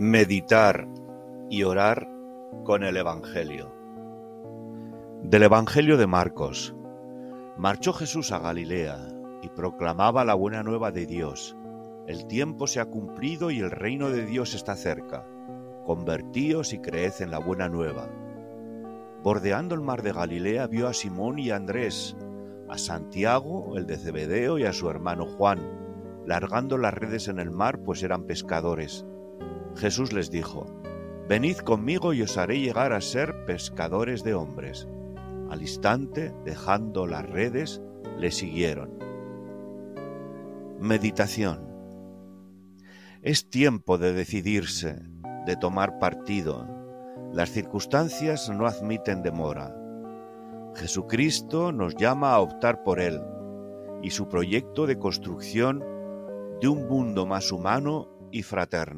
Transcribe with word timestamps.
Meditar 0.00 0.86
y 1.50 1.64
orar 1.64 2.08
con 2.62 2.84
el 2.84 2.96
Evangelio. 2.96 3.74
Del 5.24 5.42
Evangelio 5.42 5.96
de 5.96 6.06
Marcos. 6.06 6.72
Marchó 7.56 7.92
Jesús 7.92 8.30
a 8.30 8.38
Galilea 8.38 9.08
y 9.42 9.48
proclamaba 9.48 10.24
la 10.24 10.34
buena 10.34 10.62
nueva 10.62 10.92
de 10.92 11.04
Dios. 11.04 11.56
El 12.06 12.28
tiempo 12.28 12.68
se 12.68 12.78
ha 12.78 12.84
cumplido 12.84 13.50
y 13.50 13.58
el 13.58 13.72
reino 13.72 14.10
de 14.10 14.24
Dios 14.24 14.54
está 14.54 14.76
cerca. 14.76 15.26
Convertíos 15.84 16.72
y 16.72 16.78
creed 16.78 17.14
en 17.18 17.32
la 17.32 17.40
buena 17.40 17.68
nueva. 17.68 18.08
Bordeando 19.24 19.74
el 19.74 19.80
mar 19.80 20.02
de 20.02 20.12
Galilea 20.12 20.68
vio 20.68 20.86
a 20.86 20.94
Simón 20.94 21.40
y 21.40 21.50
a 21.50 21.56
Andrés, 21.56 22.16
a 22.68 22.78
Santiago, 22.78 23.76
el 23.76 23.86
de 23.86 23.96
Zebedeo, 23.96 24.58
y 24.58 24.64
a 24.64 24.72
su 24.72 24.88
hermano 24.88 25.26
Juan, 25.26 25.58
largando 26.24 26.78
las 26.78 26.94
redes 26.94 27.26
en 27.26 27.40
el 27.40 27.50
mar, 27.50 27.80
pues 27.82 28.04
eran 28.04 28.26
pescadores. 28.26 29.04
Jesús 29.78 30.12
les 30.12 30.30
dijo, 30.30 30.66
Venid 31.28 31.58
conmigo 31.58 32.12
y 32.12 32.22
os 32.22 32.36
haré 32.36 32.58
llegar 32.58 32.92
a 32.92 33.00
ser 33.00 33.44
pescadores 33.44 34.24
de 34.24 34.34
hombres. 34.34 34.88
Al 35.50 35.62
instante, 35.62 36.34
dejando 36.44 37.06
las 37.06 37.24
redes, 37.28 37.80
le 38.18 38.32
siguieron. 38.32 38.98
Meditación. 40.80 41.68
Es 43.22 43.48
tiempo 43.50 43.98
de 43.98 44.12
decidirse, 44.12 45.00
de 45.46 45.56
tomar 45.56 45.98
partido. 46.00 46.66
Las 47.32 47.50
circunstancias 47.50 48.50
no 48.50 48.66
admiten 48.66 49.22
demora. 49.22 49.76
Jesucristo 50.74 51.70
nos 51.72 51.94
llama 51.94 52.32
a 52.32 52.40
optar 52.40 52.82
por 52.82 53.00
Él 53.00 53.20
y 54.02 54.10
su 54.10 54.28
proyecto 54.28 54.86
de 54.86 54.98
construcción 54.98 55.84
de 56.60 56.68
un 56.68 56.88
mundo 56.88 57.26
más 57.26 57.52
humano 57.52 58.08
y 58.32 58.42
fraterno. 58.42 58.96